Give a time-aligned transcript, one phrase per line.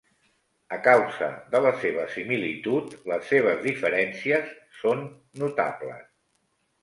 [0.77, 4.49] A causa de la seva similitud, les seves diferències
[4.81, 5.03] són
[5.45, 6.11] notables.